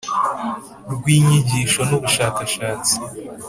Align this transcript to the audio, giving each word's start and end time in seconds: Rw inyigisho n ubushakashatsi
Rw 0.93 1.03
inyigisho 1.17 1.81
n 1.89 1.91
ubushakashatsi 1.97 2.93